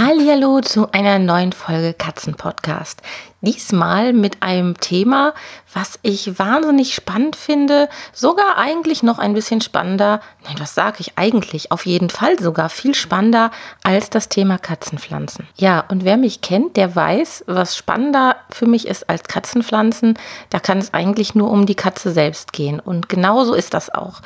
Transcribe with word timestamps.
Hallo 0.00 0.60
zu 0.60 0.92
einer 0.92 1.18
neuen 1.18 1.50
Folge 1.50 1.92
Katzenpodcast. 1.92 3.02
Diesmal 3.40 4.12
mit 4.12 4.44
einem 4.44 4.78
Thema, 4.78 5.34
was 5.74 5.98
ich 6.02 6.38
wahnsinnig 6.38 6.94
spannend 6.94 7.34
finde, 7.34 7.88
sogar 8.12 8.58
eigentlich 8.58 9.02
noch 9.02 9.18
ein 9.18 9.34
bisschen 9.34 9.60
spannender, 9.60 10.20
nein, 10.44 10.54
was 10.58 10.76
sage 10.76 10.98
ich 11.00 11.18
eigentlich, 11.18 11.72
auf 11.72 11.84
jeden 11.84 12.10
Fall 12.10 12.38
sogar 12.38 12.68
viel 12.68 12.94
spannender 12.94 13.50
als 13.82 14.08
das 14.08 14.28
Thema 14.28 14.56
Katzenpflanzen. 14.58 15.48
Ja, 15.56 15.84
und 15.88 16.04
wer 16.04 16.16
mich 16.16 16.42
kennt, 16.42 16.76
der 16.76 16.94
weiß, 16.94 17.42
was 17.48 17.76
spannender 17.76 18.36
für 18.50 18.66
mich 18.66 18.86
ist 18.86 19.10
als 19.10 19.24
Katzenpflanzen, 19.24 20.16
da 20.50 20.60
kann 20.60 20.78
es 20.78 20.94
eigentlich 20.94 21.34
nur 21.34 21.50
um 21.50 21.66
die 21.66 21.74
Katze 21.74 22.12
selbst 22.12 22.52
gehen 22.52 22.78
und 22.78 23.08
genauso 23.08 23.52
ist 23.52 23.74
das 23.74 23.92
auch. 23.92 24.20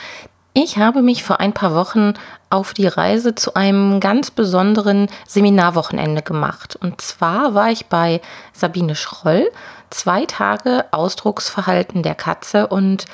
Ich 0.55 0.77
habe 0.77 1.01
mich 1.01 1.25
vor 1.25 1.41
ein 1.41 1.55
paar 1.55 1.75
Wochen 1.75 2.13
auf 2.51 2.75
die 2.75 2.87
Reise 2.87 3.35
zu 3.35 3.55
einem 3.55 4.01
ganz 4.01 4.31
besonderen 4.31 5.09
Seminarwochenende 5.27 6.21
gemacht. 6.21 6.77
Und 6.77 7.01
zwar 7.01 7.55
war 7.55 7.71
ich 7.71 7.87
bei 7.87 8.21
Sabine 8.53 8.95
Schroll, 8.95 9.51
zwei 9.89 10.27
Tage 10.27 10.85
Ausdrucksverhalten 10.91 12.03
der 12.03 12.15
Katze 12.15 12.67
und 12.67 13.07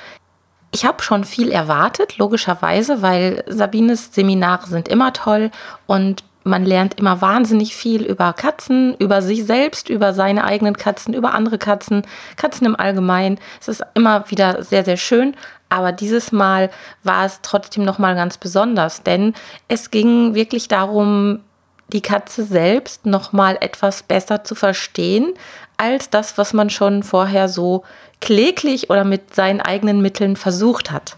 ich 0.72 0.84
habe 0.84 1.03
schon 1.03 1.25
viel 1.25 1.50
erwartet, 1.50 2.19
logischerweise, 2.19 3.03
weil 3.03 3.45
Sabines 3.47 4.12
Seminare 4.12 4.67
sind 4.67 4.89
immer 4.89 5.12
toll 5.12 5.50
und 5.86 6.25
man 6.44 6.64
lernt 6.64 6.94
immer 6.94 7.20
wahnsinnig 7.20 7.77
viel 7.77 8.03
über 8.03 8.33
Katzen, 8.33 8.94
über 8.98 9.22
sich 9.22 9.44
selbst, 9.44 9.89
über 9.89 10.14
seine 10.14 10.45
eigenen 10.45 10.77
Katzen, 10.77 11.14
über 11.14 11.34
andere 11.34 11.58
Katzen, 11.58 12.03
Katzen 12.36 12.67
im 12.67 12.77
Allgemeinen. 12.77 13.39
Es 13.61 13.69
ist 13.69 13.83
immer 13.95 14.30
wieder 14.30 14.62
sehr, 14.62 14.84
sehr 14.84 14.97
schön. 14.97 15.34
Aber 15.69 15.92
dieses 15.92 16.33
Mal 16.33 16.70
war 17.03 17.27
es 17.27 17.41
trotzdem 17.42 17.84
nochmal 17.84 18.14
ganz 18.14 18.39
besonders, 18.39 19.03
denn 19.03 19.34
es 19.69 19.91
ging 19.91 20.34
wirklich 20.34 20.69
darum, 20.69 21.41
die 21.89 22.00
Katze 22.00 22.45
selbst 22.45 23.06
nochmal 23.06 23.58
etwas 23.61 24.02
besser 24.02 24.45
zu 24.45 24.55
verstehen, 24.55 25.34
als 25.77 26.11
das, 26.11 26.39
was 26.39 26.52
man 26.52 26.70
schon 26.70 27.02
vorher 27.02 27.48
so 27.48 27.84
kläglich 28.20 28.91
oder 28.91 29.05
mit 29.05 29.34
seinen 29.34 29.61
eigenen 29.61 30.00
Mitteln 30.02 30.36
versucht 30.36 30.91
hat. 30.91 31.17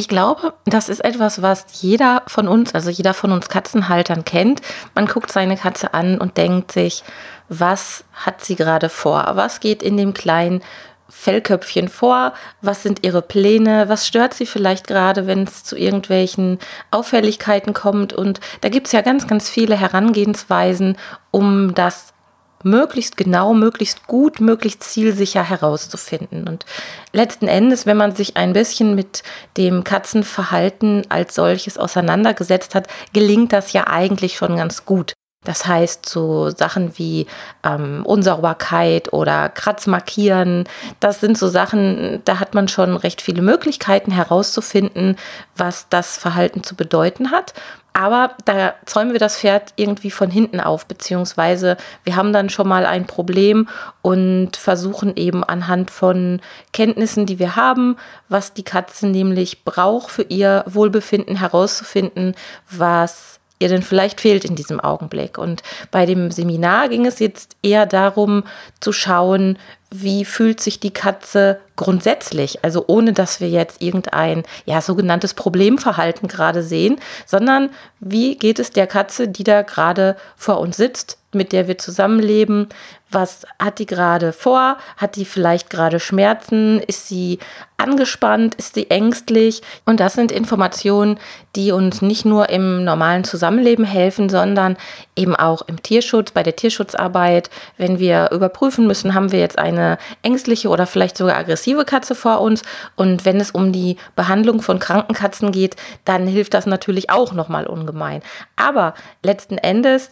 Ich 0.00 0.08
glaube, 0.08 0.54
das 0.64 0.88
ist 0.88 1.04
etwas, 1.04 1.42
was 1.42 1.66
jeder 1.82 2.22
von 2.26 2.48
uns, 2.48 2.74
also 2.74 2.88
jeder 2.88 3.12
von 3.12 3.32
uns 3.32 3.50
Katzenhaltern 3.50 4.24
kennt. 4.24 4.62
Man 4.94 5.04
guckt 5.04 5.30
seine 5.30 5.58
Katze 5.58 5.92
an 5.92 6.16
und 6.16 6.38
denkt 6.38 6.72
sich, 6.72 7.04
was 7.50 8.02
hat 8.14 8.42
sie 8.42 8.56
gerade 8.56 8.88
vor? 8.88 9.32
Was 9.34 9.60
geht 9.60 9.82
in 9.82 9.98
dem 9.98 10.14
kleinen 10.14 10.62
Fellköpfchen 11.10 11.88
vor? 11.88 12.32
Was 12.62 12.82
sind 12.82 13.04
ihre 13.04 13.20
Pläne? 13.20 13.90
Was 13.90 14.06
stört 14.06 14.32
sie 14.32 14.46
vielleicht 14.46 14.86
gerade, 14.86 15.26
wenn 15.26 15.42
es 15.42 15.64
zu 15.64 15.76
irgendwelchen 15.76 16.60
Auffälligkeiten 16.90 17.74
kommt? 17.74 18.14
Und 18.14 18.40
da 18.62 18.70
gibt 18.70 18.86
es 18.86 18.94
ja 18.94 19.02
ganz, 19.02 19.26
ganz 19.26 19.50
viele 19.50 19.76
Herangehensweisen, 19.76 20.96
um 21.30 21.74
das 21.74 22.14
möglichst 22.64 23.16
genau, 23.16 23.54
möglichst 23.54 24.06
gut, 24.06 24.40
möglichst 24.40 24.84
zielsicher 24.84 25.42
herauszufinden. 25.42 26.46
Und 26.46 26.66
letzten 27.12 27.48
Endes, 27.48 27.86
wenn 27.86 27.96
man 27.96 28.14
sich 28.14 28.36
ein 28.36 28.52
bisschen 28.52 28.94
mit 28.94 29.22
dem 29.56 29.84
Katzenverhalten 29.84 31.10
als 31.10 31.34
solches 31.34 31.78
auseinandergesetzt 31.78 32.74
hat, 32.74 32.88
gelingt 33.12 33.52
das 33.52 33.72
ja 33.72 33.86
eigentlich 33.86 34.36
schon 34.36 34.56
ganz 34.56 34.84
gut. 34.84 35.14
Das 35.44 35.66
heißt, 35.66 36.06
so 36.06 36.50
Sachen 36.50 36.98
wie 36.98 37.26
ähm, 37.64 38.04
Unsauberkeit 38.04 39.14
oder 39.14 39.48
Kratzmarkieren, 39.48 40.68
das 41.00 41.20
sind 41.20 41.38
so 41.38 41.48
Sachen, 41.48 42.20
da 42.26 42.40
hat 42.40 42.54
man 42.54 42.68
schon 42.68 42.94
recht 42.94 43.22
viele 43.22 43.40
Möglichkeiten 43.40 44.10
herauszufinden, 44.10 45.16
was 45.56 45.88
das 45.88 46.18
Verhalten 46.18 46.62
zu 46.62 46.76
bedeuten 46.76 47.30
hat. 47.30 47.54
Aber 47.94 48.34
da 48.44 48.74
zäumen 48.84 49.12
wir 49.12 49.18
das 49.18 49.38
Pferd 49.38 49.72
irgendwie 49.76 50.10
von 50.10 50.30
hinten 50.30 50.60
auf, 50.60 50.86
beziehungsweise 50.86 51.78
wir 52.04 52.16
haben 52.16 52.34
dann 52.34 52.50
schon 52.50 52.68
mal 52.68 52.84
ein 52.84 53.06
Problem 53.06 53.66
und 54.02 54.56
versuchen 54.56 55.16
eben 55.16 55.42
anhand 55.42 55.90
von 55.90 56.40
Kenntnissen, 56.72 57.24
die 57.26 57.38
wir 57.38 57.56
haben, 57.56 57.96
was 58.28 58.52
die 58.52 58.62
Katze 58.62 59.08
nämlich 59.08 59.64
braucht 59.64 60.10
für 60.10 60.22
ihr 60.22 60.64
Wohlbefinden 60.66 61.36
herauszufinden, 61.36 62.34
was 62.70 63.39
ihr 63.60 63.68
denn 63.68 63.82
vielleicht 63.82 64.20
fehlt 64.20 64.44
in 64.44 64.56
diesem 64.56 64.80
Augenblick. 64.80 65.38
Und 65.38 65.62
bei 65.92 66.06
dem 66.06 66.32
Seminar 66.32 66.88
ging 66.88 67.06
es 67.06 67.20
jetzt 67.20 67.56
eher 67.62 67.86
darum 67.86 68.42
zu 68.80 68.92
schauen, 68.92 69.56
wie 69.90 70.24
fühlt 70.24 70.60
sich 70.60 70.78
die 70.78 70.92
Katze 70.92 71.60
grundsätzlich, 71.80 72.62
also 72.62 72.84
ohne 72.86 73.12
dass 73.12 73.40
wir 73.40 73.48
jetzt 73.48 73.80
irgendein 73.80 74.44
ja 74.66 74.80
sogenanntes 74.80 75.34
Problemverhalten 75.34 76.28
gerade 76.28 76.62
sehen, 76.62 77.00
sondern 77.26 77.70
wie 78.00 78.36
geht 78.36 78.58
es 78.58 78.70
der 78.70 78.86
Katze, 78.86 79.28
die 79.28 79.44
da 79.44 79.62
gerade 79.62 80.16
vor 80.36 80.60
uns 80.60 80.76
sitzt, 80.76 81.16
mit 81.32 81.52
der 81.52 81.68
wir 81.68 81.78
zusammenleben? 81.78 82.68
Was 83.10 83.46
hat 83.58 83.78
die 83.78 83.86
gerade 83.86 84.32
vor? 84.32 84.76
Hat 84.96 85.16
die 85.16 85.24
vielleicht 85.24 85.70
gerade 85.70 86.00
Schmerzen? 86.00 86.80
Ist 86.80 87.08
sie 87.08 87.38
angespannt? 87.76 88.56
Ist 88.56 88.74
sie 88.74 88.90
ängstlich? 88.90 89.62
Und 89.84 90.00
das 90.00 90.14
sind 90.14 90.30
Informationen, 90.30 91.18
die 91.56 91.72
uns 91.72 92.02
nicht 92.02 92.24
nur 92.24 92.50
im 92.50 92.84
normalen 92.84 93.24
Zusammenleben 93.24 93.84
helfen, 93.84 94.28
sondern 94.28 94.76
eben 95.16 95.34
auch 95.34 95.62
im 95.62 95.82
Tierschutz, 95.82 96.30
bei 96.30 96.42
der 96.42 96.56
Tierschutzarbeit. 96.56 97.50
Wenn 97.78 97.98
wir 97.98 98.30
überprüfen 98.32 98.86
müssen, 98.86 99.14
haben 99.14 99.32
wir 99.32 99.40
jetzt 99.40 99.58
eine 99.58 99.79
ängstliche 100.22 100.68
oder 100.68 100.86
vielleicht 100.86 101.16
sogar 101.16 101.36
aggressive 101.36 101.84
Katze 101.84 102.14
vor 102.14 102.40
uns. 102.40 102.62
Und 102.96 103.24
wenn 103.24 103.40
es 103.40 103.50
um 103.50 103.72
die 103.72 103.96
Behandlung 104.16 104.62
von 104.62 104.78
kranken 104.78 105.14
Katzen 105.14 105.52
geht, 105.52 105.76
dann 106.04 106.26
hilft 106.26 106.54
das 106.54 106.66
natürlich 106.66 107.10
auch 107.10 107.32
nochmal 107.32 107.66
ungemein. 107.66 108.22
Aber 108.56 108.94
letzten 109.22 109.58
Endes 109.58 110.10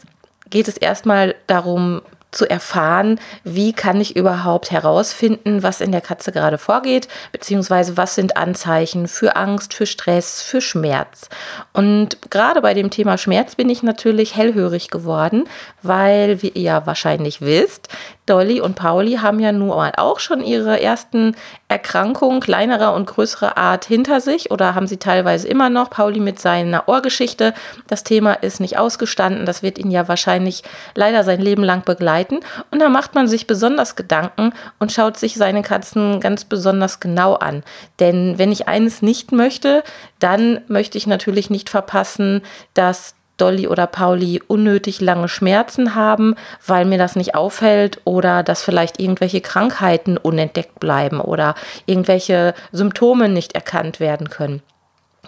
geht 0.50 0.68
es 0.68 0.76
erstmal 0.76 1.34
darum, 1.46 2.02
zu 2.30 2.48
erfahren, 2.48 3.18
wie 3.42 3.72
kann 3.72 4.00
ich 4.00 4.14
überhaupt 4.14 4.70
herausfinden, 4.70 5.62
was 5.62 5.80
in 5.80 5.92
der 5.92 6.02
Katze 6.02 6.30
gerade 6.30 6.58
vorgeht, 6.58 7.08
beziehungsweise 7.32 7.96
was 7.96 8.14
sind 8.14 8.36
Anzeichen 8.36 9.08
für 9.08 9.36
Angst, 9.36 9.72
für 9.72 9.86
Stress, 9.86 10.42
für 10.42 10.60
Schmerz. 10.60 11.30
Und 11.72 12.30
gerade 12.30 12.60
bei 12.60 12.74
dem 12.74 12.90
Thema 12.90 13.16
Schmerz 13.16 13.54
bin 13.54 13.70
ich 13.70 13.82
natürlich 13.82 14.36
hellhörig 14.36 14.90
geworden, 14.90 15.48
weil, 15.82 16.42
wie 16.42 16.50
ihr 16.50 16.62
ja 16.62 16.86
wahrscheinlich 16.86 17.40
wisst, 17.40 17.88
Dolly 18.28 18.60
und 18.60 18.74
Pauli 18.74 19.14
haben 19.14 19.40
ja 19.40 19.52
nun 19.52 19.70
auch 19.70 20.18
schon 20.18 20.42
ihre 20.42 20.80
ersten 20.80 21.34
Erkrankungen 21.68 22.40
kleinerer 22.40 22.94
und 22.94 23.06
größerer 23.06 23.56
Art 23.56 23.84
hinter 23.84 24.20
sich 24.20 24.50
oder 24.50 24.74
haben 24.74 24.86
sie 24.86 24.96
teilweise 24.98 25.48
immer 25.48 25.70
noch. 25.70 25.90
Pauli 25.90 26.20
mit 26.20 26.38
seiner 26.38 26.88
Ohrgeschichte. 26.88 27.54
Das 27.86 28.04
Thema 28.04 28.34
ist 28.34 28.60
nicht 28.60 28.78
ausgestanden. 28.78 29.46
Das 29.46 29.62
wird 29.62 29.78
ihn 29.78 29.90
ja 29.90 30.08
wahrscheinlich 30.08 30.62
leider 30.94 31.24
sein 31.24 31.40
Leben 31.40 31.64
lang 31.64 31.84
begleiten. 31.84 32.40
Und 32.70 32.80
da 32.80 32.88
macht 32.88 33.14
man 33.14 33.28
sich 33.28 33.46
besonders 33.46 33.96
Gedanken 33.96 34.52
und 34.78 34.92
schaut 34.92 35.16
sich 35.16 35.34
seine 35.34 35.62
Katzen 35.62 36.20
ganz 36.20 36.44
besonders 36.44 37.00
genau 37.00 37.34
an. 37.34 37.62
Denn 38.00 38.38
wenn 38.38 38.52
ich 38.52 38.68
eines 38.68 39.02
nicht 39.02 39.32
möchte, 39.32 39.82
dann 40.18 40.60
möchte 40.68 40.98
ich 40.98 41.06
natürlich 41.06 41.50
nicht 41.50 41.70
verpassen, 41.70 42.42
dass 42.74 43.14
Dolly 43.38 43.68
oder 43.68 43.86
Pauli 43.86 44.42
unnötig 44.46 45.00
lange 45.00 45.28
Schmerzen 45.28 45.94
haben, 45.94 46.34
weil 46.66 46.84
mir 46.84 46.98
das 46.98 47.16
nicht 47.16 47.34
auffällt 47.34 48.00
oder 48.04 48.42
dass 48.42 48.62
vielleicht 48.62 49.00
irgendwelche 49.00 49.40
Krankheiten 49.40 50.16
unentdeckt 50.16 50.78
bleiben 50.80 51.20
oder 51.20 51.54
irgendwelche 51.86 52.54
Symptome 52.72 53.28
nicht 53.28 53.54
erkannt 53.54 54.00
werden 54.00 54.28
können. 54.28 54.62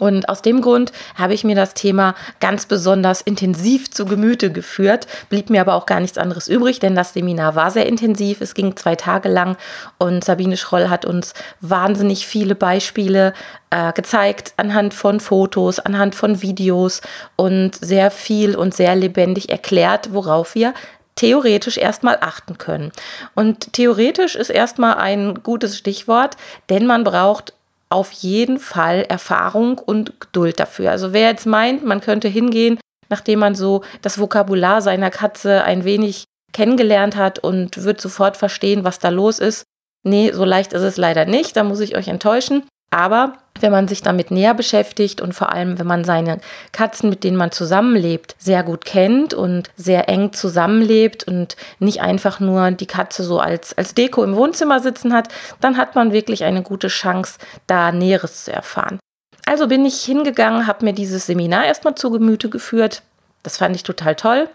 Und 0.00 0.29
aus 0.29 0.43
dem 0.43 0.62
Grund 0.62 0.93
habe 1.14 1.35
ich 1.35 1.44
mir 1.44 1.55
das 1.55 1.75
Thema 1.75 2.14
ganz 2.41 2.67
besonders 2.67 3.20
intensiv 3.20 3.91
zu 3.91 4.06
Gemüte 4.06 4.50
geführt, 4.50 5.06
blieb 5.29 5.50
mir 5.50 5.61
aber 5.61 5.75
auch 5.75 5.87
gar 5.87 6.00
nichts 6.00 6.19
anderes 6.19 6.49
übrig, 6.49 6.81
denn 6.81 6.97
das 6.97 7.12
Seminar 7.12 7.55
war 7.55 7.70
sehr 7.70 7.87
intensiv. 7.87 8.41
Es 8.41 8.55
ging 8.55 8.76
zwei 8.76 8.97
Tage 8.97 9.29
lang 9.29 9.56
und 9.99 10.25
Sabine 10.25 10.56
Schroll 10.56 10.88
hat 10.88 11.05
uns 11.05 11.35
wahnsinnig 11.61 12.26
viele 12.26 12.55
Beispiele 12.55 13.35
äh, 13.70 13.93
gezeigt 13.93 14.55
anhand 14.56 14.94
von 14.94 15.20
Fotos, 15.20 15.79
anhand 15.79 16.14
von 16.14 16.43
Videos 16.43 17.02
und 17.37 17.76
sehr 17.76 18.11
viel 18.11 18.56
und 18.56 18.75
sehr 18.75 18.97
lebendig 18.97 19.50
erklärt, 19.50 20.12
worauf 20.12 20.55
wir 20.55 20.75
theoretisch 21.20 21.76
erstmal 21.76 22.17
achten 22.23 22.56
können. 22.56 22.93
Und 23.35 23.75
theoretisch 23.75 24.37
ist 24.37 24.49
erstmal 24.49 24.94
ein 24.94 25.43
gutes 25.43 25.76
Stichwort, 25.76 26.37
denn 26.70 26.87
man 26.87 27.05
braucht 27.05 27.52
auf 27.91 28.13
jeden 28.13 28.59
Fall 28.59 29.05
Erfahrung 29.09 29.79
und 29.79 30.21
Geduld 30.21 30.61
dafür. 30.61 30.91
Also 30.91 31.13
wer 31.13 31.29
jetzt 31.29 31.47
meint, 31.47 31.85
man 31.85 32.01
könnte 32.01 32.29
hingehen, 32.29 32.79
nachdem 33.09 33.41
man 33.41 33.55
so 33.55 33.83
das 34.01 34.19
Vokabular 34.19 34.81
seiner 34.81 35.11
Katze 35.11 35.65
ein 35.65 35.85
wenig 35.85 36.25
kennengelernt 36.53 37.17
hat 37.17 37.41
und 37.41 37.83
wird 37.83 38.01
sofort 38.01 38.37
verstehen, 38.37 38.85
was 38.85 38.99
da 39.01 39.09
los 39.09 39.39
ist. 39.39 39.65
Nee, 40.03 40.33
so 40.33 40.45
leicht 40.45 40.73
ist 40.73 40.83
es 40.83 40.97
leider 40.97 41.25
nicht, 41.25 41.57
da 41.57 41.65
muss 41.65 41.81
ich 41.81 41.97
euch 41.97 42.09
enttäuschen. 42.09 42.63
Aber 42.91 43.35
wenn 43.61 43.73
man 43.73 43.89
sich 43.89 44.03
damit 44.03 44.31
näher 44.31 44.55
beschäftigt 44.55 45.21
und 45.21 45.33
vor 45.33 45.53
allem, 45.53 45.79
wenn 45.79 45.87
man 45.87 46.05
seine 46.05 46.41
Katzen, 46.73 47.09
mit 47.09 47.25
denen 47.25 47.37
man 47.37 47.53
zusammenlebt, 47.53 48.35
sehr 48.39 48.63
gut 48.63 48.85
kennt 48.85 49.33
und 49.33 49.71
sehr 49.77 50.09
eng 50.09 50.33
zusammenlebt 50.33 51.25
und 51.25 51.57
nicht 51.79 52.01
einfach 52.01 52.41
nur 52.41 52.71
die 52.73 52.87
Katze 52.87 53.23
so 53.23 53.39
als, 53.39 53.77
als 53.77 53.95
Deko 53.95 54.25
im 54.25 54.35
Wohnzimmer 54.35 54.81
sitzen 54.81 55.13
hat, 55.13 55.29
dann 55.61 55.77
hat 55.77 55.95
man 55.95 56.13
wirklich 56.13 56.45
eine 56.45 56.63
gute 56.63 56.89
Chance, 56.89 57.39
da 57.67 57.93
Näheres 57.93 58.45
zu 58.45 58.53
erfahren. 58.53 58.99
Also 59.47 59.69
bin 59.69 59.85
ich 59.85 60.01
hingegangen, 60.03 60.67
habe 60.67 60.85
mir 60.85 60.93
dieses 60.93 61.27
Seminar 61.27 61.67
erstmal 61.67 61.95
zu 61.95 62.11
Gemüte 62.11 62.49
geführt. 62.51 63.03
Das 63.43 63.57
fand 63.57 63.75
ich 63.75 63.83
total 63.83 64.15
toll. 64.15 64.49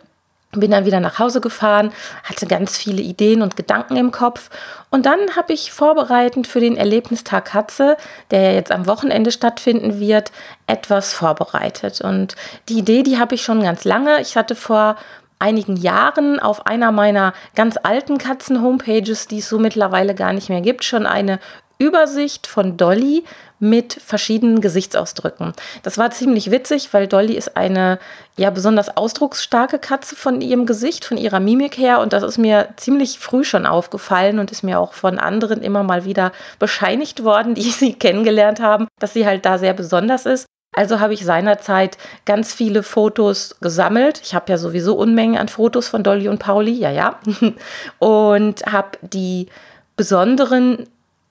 Bin 0.59 0.71
dann 0.71 0.85
wieder 0.85 0.99
nach 0.99 1.19
Hause 1.19 1.41
gefahren, 1.41 1.91
hatte 2.23 2.45
ganz 2.47 2.77
viele 2.77 3.01
Ideen 3.01 3.41
und 3.41 3.55
Gedanken 3.55 3.95
im 3.97 4.11
Kopf. 4.11 4.49
Und 4.89 5.05
dann 5.05 5.19
habe 5.35 5.53
ich 5.53 5.71
vorbereitend 5.71 6.47
für 6.47 6.59
den 6.59 6.77
Erlebnistag 6.77 7.45
Katze, 7.45 7.97
der 8.31 8.41
ja 8.41 8.51
jetzt 8.51 8.71
am 8.71 8.87
Wochenende 8.87 9.31
stattfinden 9.31 9.99
wird, 9.99 10.31
etwas 10.67 11.13
vorbereitet. 11.13 12.01
Und 12.01 12.35
die 12.69 12.79
Idee, 12.79 13.03
die 13.03 13.19
habe 13.19 13.35
ich 13.35 13.43
schon 13.43 13.61
ganz 13.61 13.83
lange. 13.83 14.21
Ich 14.21 14.37
hatte 14.37 14.55
vor 14.55 14.95
einigen 15.39 15.75
Jahren 15.75 16.39
auf 16.39 16.65
einer 16.65 16.91
meiner 16.91 17.33
ganz 17.55 17.77
alten 17.81 18.17
Katzen-Homepages, 18.17 19.27
die 19.27 19.39
es 19.39 19.49
so 19.49 19.59
mittlerweile 19.59 20.15
gar 20.15 20.33
nicht 20.33 20.49
mehr 20.49 20.61
gibt, 20.61 20.83
schon 20.83 21.05
eine 21.05 21.39
Übersicht 21.77 22.47
von 22.47 22.77
Dolly 22.77 23.23
mit 23.59 23.93
verschiedenen 23.93 24.61
Gesichtsausdrücken. 24.61 25.53
Das 25.83 25.97
war 25.97 26.11
ziemlich 26.11 26.51
witzig, 26.51 26.93
weil 26.93 27.07
Dolly 27.07 27.33
ist 27.33 27.55
eine 27.55 27.99
ja 28.37 28.49
besonders 28.49 28.95
ausdrucksstarke 28.95 29.79
Katze 29.79 30.15
von 30.15 30.41
ihrem 30.41 30.65
Gesicht, 30.65 31.05
von 31.05 31.17
ihrer 31.17 31.39
Mimik 31.39 31.77
her 31.77 31.99
und 31.99 32.13
das 32.13 32.23
ist 32.23 32.37
mir 32.37 32.69
ziemlich 32.75 33.19
früh 33.19 33.43
schon 33.43 33.65
aufgefallen 33.65 34.39
und 34.39 34.51
ist 34.51 34.63
mir 34.63 34.79
auch 34.79 34.93
von 34.93 35.19
anderen 35.19 35.61
immer 35.61 35.83
mal 35.83 36.05
wieder 36.05 36.31
bescheinigt 36.59 37.23
worden, 37.23 37.55
die 37.55 37.71
sie 37.71 37.93
kennengelernt 37.99 38.59
haben, 38.59 38.87
dass 38.99 39.13
sie 39.13 39.25
halt 39.25 39.45
da 39.45 39.57
sehr 39.57 39.73
besonders 39.73 40.25
ist. 40.25 40.45
Also 40.75 40.99
habe 40.99 41.13
ich 41.13 41.23
seinerzeit 41.23 41.97
ganz 42.25 42.53
viele 42.53 42.83
Fotos 42.83 43.55
gesammelt. 43.61 44.19
Ich 44.23 44.35
habe 44.35 44.51
ja 44.51 44.57
sowieso 44.57 44.95
Unmengen 44.95 45.37
an 45.37 45.47
Fotos 45.47 45.87
von 45.87 46.03
Dolly 46.03 46.27
und 46.27 46.39
Pauli, 46.39 46.73
ja, 46.73 46.91
ja. 46.91 47.19
Und 47.99 48.65
habe 48.65 48.97
die 49.01 49.47
besonderen 49.95 50.85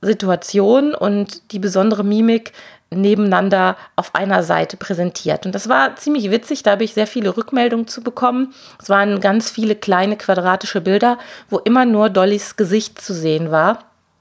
Situation 0.04 0.94
und 0.94 1.52
die 1.52 1.58
besondere 1.58 2.04
Mimik 2.04 2.52
nebeneinander 2.90 3.76
auf 3.96 4.14
einer 4.14 4.42
Seite 4.42 4.76
präsentiert. 4.76 5.46
Und 5.46 5.54
das 5.54 5.68
war 5.68 5.96
ziemlich 5.96 6.30
witzig, 6.30 6.62
da 6.62 6.72
habe 6.72 6.84
ich 6.84 6.94
sehr 6.94 7.06
viele 7.06 7.36
Rückmeldungen 7.36 7.88
zu 7.88 8.02
bekommen. 8.02 8.54
Es 8.80 8.88
waren 8.88 9.20
ganz 9.20 9.50
viele 9.50 9.74
kleine 9.74 10.16
quadratische 10.16 10.80
Bilder, 10.80 11.18
wo 11.50 11.58
immer 11.58 11.84
nur 11.84 12.10
Dollys 12.10 12.56
Gesicht 12.56 13.00
zu 13.00 13.12
sehen 13.14 13.50
war. 13.50 13.80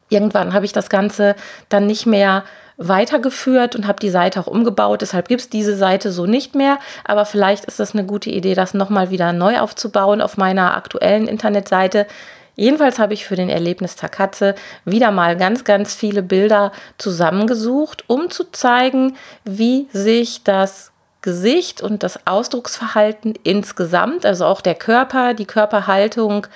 Irgendwann 0.10 0.54
habe 0.54 0.66
ich 0.66 0.74
das 0.74 0.90
Ganze 0.90 1.36
dann 1.70 1.88
nicht 1.88 2.06
mehr 2.06 2.44
weitergeführt 2.78 3.76
und 3.76 3.88
habe 3.88 4.00
die 4.00 4.10
Seite 4.10 4.40
auch 4.40 4.48
umgebaut. 4.48 5.02
Deshalb 5.02 5.28
gibt 5.28 5.42
es 5.42 5.50
diese 5.50 5.76
Seite 5.76 6.12
so 6.12 6.26
nicht 6.26 6.56
mehr. 6.56 6.80
Aber 7.04 7.26
vielleicht 7.26 7.66
ist 7.66 7.80
das 7.80 7.94
eine 7.94 8.06
gute 8.06 8.30
Idee, 8.30 8.56
das 8.56 8.74
nochmal 8.74 9.12
wieder 9.12 9.32
neu 9.34 9.60
aufzubauen 9.60 10.22
auf 10.22 10.38
meiner 10.38 10.76
aktuellen 10.76 11.28
Internetseite. 11.28 12.08
Jedenfalls 12.56 13.00
habe 13.00 13.14
ich 13.14 13.26
für 13.26 13.36
den 13.36 13.50
Erlebnistag 13.50 14.12
Katze 14.12 14.56
wieder 14.86 15.12
mal 15.12 15.36
ganz, 15.36 15.64
ganz 15.64 15.96
viele 15.96 16.22
Bilder 16.22 16.72
zusammengesucht, 16.98 18.04
um 18.08 18.30
zu 18.30 18.52
zeigen, 18.52 19.18
wie 19.44 19.88
sich 19.92 20.44
das 20.44 20.92
Gesicht 21.24 21.82
und 21.82 22.04
das 22.04 22.28
Ausdrucksverhalten 22.28 23.34
insgesamt, 23.44 24.26
also 24.26 24.46
auch 24.46 24.62
der 24.62 24.76
Körper, 24.76 25.34
die 25.34 25.46
Körperhaltung, 25.46 26.48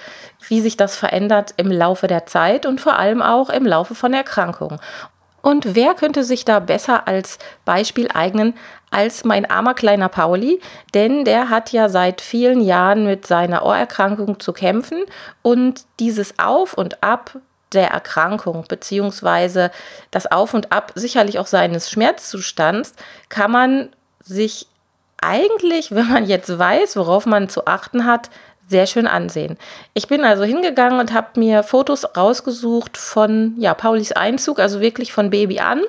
wie 0.48 0.60
sich 0.60 0.76
das 0.78 0.98
verändert 0.98 1.54
im 1.56 1.72
Laufe 1.72 2.08
der 2.08 2.26
Zeit 2.26 2.66
und 2.66 2.82
vor 2.82 3.00
allem 3.00 3.22
auch 3.22 3.50
im 3.50 3.66
Laufe 3.66 3.96
von 3.96 4.14
Erkrankungen. 4.14 4.80
Und 5.42 5.76
wer 5.76 5.94
könnte 5.94 6.26
sich 6.26 6.44
da 6.44 6.60
besser 6.60 7.08
als 7.08 7.40
Beispiel 7.64 8.10
eignen 8.14 8.56
als 8.92 9.24
mein 9.24 9.50
armer 9.50 9.74
kleiner 9.74 10.10
Pauli? 10.10 10.60
Denn 10.94 11.26
der 11.26 11.50
hat 11.50 11.72
ja 11.72 11.90
seit 11.90 12.22
vielen 12.22 12.62
Jahren 12.62 13.06
mit 13.06 13.28
seiner 13.28 13.66
Ohrerkrankung 13.66 14.40
zu 14.40 14.54
kämpfen 14.54 15.04
und 15.42 15.86
dieses 16.00 16.40
Auf 16.40 16.74
und 16.74 17.04
Ab 17.04 17.40
der 17.74 17.90
Erkrankung 17.90 18.66
beziehungsweise 18.68 19.72
das 20.12 20.32
Auf 20.32 20.54
und 20.54 20.72
Ab 20.72 20.92
sicherlich 20.96 21.40
auch 21.40 21.48
seines 21.48 21.90
Schmerzzustands 21.90 22.94
kann 23.30 23.52
man 23.52 23.90
sich 24.24 24.68
eigentlich, 25.22 25.92
wenn 25.96 26.08
man 26.08 26.26
jetzt 26.26 26.58
weiß, 26.58 26.96
worauf 26.96 27.26
man 27.26 27.50
zu 27.50 27.66
achten 27.68 28.06
hat, 28.06 28.30
sehr 28.68 28.86
schön 28.86 29.08
ansehen. 29.08 29.58
Ich 29.94 30.08
bin 30.08 30.24
also 30.24 30.44
hingegangen 30.44 31.00
und 31.00 31.14
habe 31.14 31.40
mir 31.40 31.64
Fotos 31.64 32.06
rausgesucht 32.18 32.98
von 32.98 33.56
ja, 33.58 33.74
Paulis 33.74 34.12
Einzug, 34.12 34.60
also 34.60 34.82
wirklich 34.82 35.14
von 35.14 35.30
Baby 35.30 35.60
an 35.60 35.82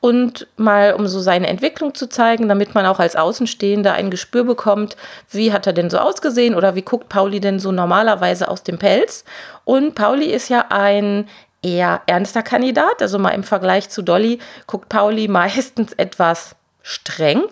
und 0.00 0.46
mal 0.56 0.94
um 0.94 1.06
so 1.06 1.20
seine 1.20 1.48
Entwicklung 1.48 1.94
zu 1.94 2.08
zeigen, 2.08 2.48
damit 2.48 2.74
man 2.74 2.86
auch 2.86 3.00
als 3.00 3.16
Außenstehender 3.16 3.92
ein 3.92 4.10
Gespür 4.10 4.44
bekommt, 4.44 4.96
wie 5.30 5.52
hat 5.52 5.66
er 5.66 5.74
denn 5.74 5.90
so 5.90 5.98
ausgesehen 5.98 6.54
oder 6.54 6.74
wie 6.74 6.82
guckt 6.82 7.10
Pauli 7.10 7.40
denn 7.40 7.58
so 7.58 7.70
normalerweise 7.70 8.48
aus 8.48 8.62
dem 8.62 8.78
Pelz. 8.78 9.24
Und 9.64 9.94
Pauli 9.94 10.26
ist 10.26 10.48
ja 10.48 10.66
ein 10.70 11.28
eher 11.62 12.00
ernster 12.06 12.42
Kandidat, 12.42 13.02
also 13.02 13.18
mal 13.18 13.30
im 13.30 13.44
Vergleich 13.44 13.90
zu 13.90 14.02
Dolly 14.02 14.38
guckt 14.66 14.88
Pauli 14.88 15.28
meistens 15.28 15.92
etwas 15.92 16.56
streng 16.82 17.42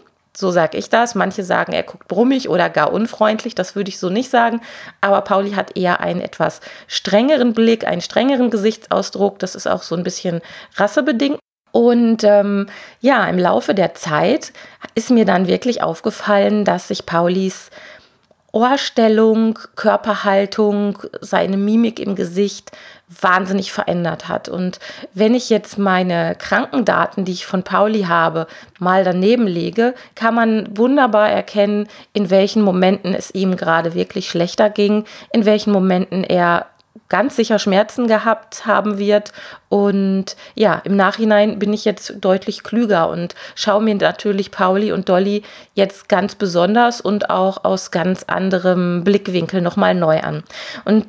so 0.41 0.51
sage 0.51 0.77
ich 0.77 0.89
das. 0.89 1.15
Manche 1.15 1.45
sagen, 1.45 1.73
er 1.73 1.83
guckt 1.83 2.09
brummig 2.09 2.49
oder 2.49 2.69
gar 2.69 2.93
unfreundlich. 2.93 3.55
Das 3.55 3.77
würde 3.77 3.91
ich 3.91 3.99
so 3.99 4.11
nicht 4.11 4.31
sagen. 4.31 4.61
Aber 5.01 5.21
Pauli 5.21 5.53
hat 5.53 5.77
eher 5.77 6.01
einen 6.01 6.21
etwas 6.21 6.61
strengeren 6.89 7.53
Blick, 7.53 7.87
einen 7.87 8.01
strengeren 8.01 8.51
Gesichtsausdruck. 8.51 9.39
Das 9.39 9.55
ist 9.55 9.67
auch 9.67 9.83
so 9.83 9.95
ein 9.95 10.03
bisschen 10.03 10.41
rassebedingt. 10.77 11.39
Und 11.73 12.25
ähm, 12.25 12.67
ja, 13.01 13.25
im 13.27 13.39
Laufe 13.39 13.75
der 13.75 13.95
Zeit 13.95 14.53
ist 14.95 15.11
mir 15.11 15.25
dann 15.25 15.47
wirklich 15.47 15.83
aufgefallen, 15.83 16.65
dass 16.65 16.89
sich 16.89 17.07
Paulis 17.07 17.71
Ohrstellung, 18.53 19.59
Körperhaltung, 19.77 20.99
seine 21.21 21.57
Mimik 21.57 22.01
im 22.01 22.15
Gesicht 22.15 22.73
wahnsinnig 23.21 23.73
verändert 23.73 24.29
hat. 24.29 24.49
Und 24.49 24.79
wenn 25.15 25.35
ich 25.35 25.51
jetzt 25.51 25.79
meine 25.79 26.35
Krankendaten, 26.37 27.25
die 27.25 27.33
ich 27.33 27.47
von 27.47 27.63
Pauli 27.63 28.03
habe, 28.03 28.47
mal 28.79 29.05
daneben 29.05 29.47
lege, 29.47 29.95
kann 30.15 30.35
man 30.35 30.77
wunderbar 30.77 31.29
erkennen, 31.29 31.89
in 32.13 32.31
welchen 32.31 32.63
Momenten 32.63 33.15
es 33.15 33.35
ihm 33.35 33.57
gerade 33.57 33.95
wirklich 33.95 34.29
schlechter 34.29 34.71
ging, 34.71 35.05
in 35.33 35.45
welchen 35.45 35.73
Momenten 35.73 36.25
er 36.25 36.67
ganz 37.09 37.37
sicher 37.37 37.59
Schmerzen 37.59 38.07
gehabt 38.07 38.67
haben 38.67 38.99
wird. 38.99 39.33
Und 39.69 40.37
ja, 40.55 40.81
im 40.85 40.97
Nachhinein 40.97 41.59
bin 41.59 41.73
ich 41.73 41.85
jetzt 41.85 42.15
deutlich 42.21 42.63
klüger 42.63 43.09
und 43.09 43.35
schaue 43.55 43.83
mir 43.83 43.95
natürlich 43.95 44.51
Pauli 44.51 44.93
und 44.93 45.09
Dolly 45.09 45.43
jetzt 45.75 46.09
ganz 46.09 46.35
besonders 46.35 47.01
und 47.01 47.31
auch 47.31 47.65
aus 47.65 47.91
ganz 47.91 48.25
anderem 48.25 49.05
Blickwinkel 49.05 49.61
nochmal 49.61 49.95
neu 49.95 50.21
an. 50.21 50.43
Und 50.85 51.07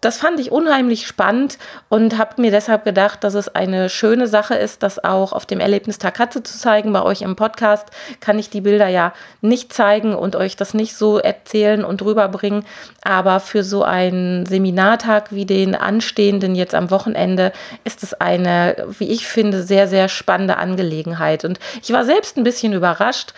das 0.00 0.16
fand 0.16 0.40
ich 0.40 0.50
unheimlich 0.50 1.06
spannend 1.06 1.58
und 1.88 2.16
habe 2.16 2.40
mir 2.40 2.50
deshalb 2.50 2.84
gedacht, 2.84 3.22
dass 3.22 3.34
es 3.34 3.54
eine 3.54 3.90
schöne 3.90 4.28
Sache 4.28 4.54
ist, 4.54 4.82
das 4.82 5.02
auch 5.02 5.32
auf 5.32 5.44
dem 5.44 5.60
Erlebnistag 5.60 6.14
Katze 6.14 6.42
zu 6.42 6.58
zeigen. 6.58 6.92
Bei 6.92 7.02
euch 7.02 7.20
im 7.22 7.36
Podcast 7.36 7.88
kann 8.20 8.38
ich 8.38 8.48
die 8.48 8.62
Bilder 8.62 8.88
ja 8.88 9.12
nicht 9.42 9.72
zeigen 9.72 10.14
und 10.14 10.36
euch 10.36 10.56
das 10.56 10.72
nicht 10.72 10.96
so 10.96 11.18
erzählen 11.18 11.84
und 11.84 12.02
rüberbringen. 12.02 12.64
Aber 13.02 13.40
für 13.40 13.62
so 13.62 13.82
einen 13.82 14.46
Seminartag 14.46 15.32
wie 15.32 15.44
den 15.44 15.74
anstehenden 15.74 16.54
jetzt 16.54 16.74
am 16.74 16.90
Wochenende 16.90 17.52
ist 17.84 18.02
es 18.02 18.14
eine, 18.14 18.86
wie 18.98 19.10
ich 19.10 19.26
finde, 19.26 19.62
sehr, 19.62 19.86
sehr 19.86 20.08
spannende 20.08 20.56
Angelegenheit. 20.56 21.44
Und 21.44 21.58
ich 21.82 21.92
war 21.92 22.06
selbst 22.06 22.38
ein 22.38 22.44
bisschen 22.44 22.72
überrascht, 22.72 23.34